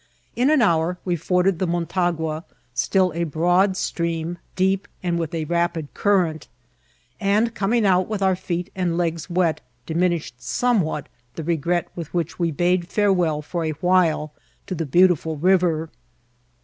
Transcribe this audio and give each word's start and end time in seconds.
In 0.35 0.49
an 0.49 0.63
hour 0.63 0.97
we 1.05 1.15
ford 1.15 1.47
ed 1.47 1.59
the 1.59 1.67
Motagna, 1.67 2.43
still 2.73 3.11
a 3.13 3.23
broad 3.23 3.77
stream, 3.77 4.39
deep, 4.55 4.87
and 5.03 5.19
with 5.19 5.31
a 5.35 5.45
rapid 5.45 5.93
current; 5.93 6.47
and 7.19 7.53
coming 7.53 7.83
aoi 7.85 8.05
with 8.07 8.19
our 8.23 8.35
feet 8.35 8.71
and 8.75 8.97
legs 8.97 9.27
CBI^UIMULA. 9.27 9.27
78 9.27 9.37
wet 9.37 9.59
diminished 9.85 10.41
somewhat 10.41 11.07
the 11.35 11.43
regret 11.43 11.87
with 11.95 12.11
which 12.15 12.39
we 12.39 12.49
bode 12.49 12.89
feurewell 12.89 13.43
for 13.43 13.63
a 13.63 13.69
while 13.73 14.33
to 14.65 14.73
the 14.73 14.87
beautiful 14.87 15.37
river. 15.37 15.91